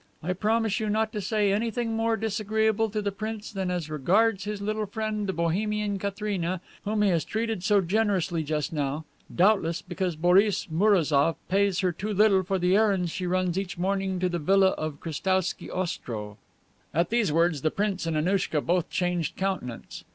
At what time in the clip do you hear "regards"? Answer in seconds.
3.87-4.45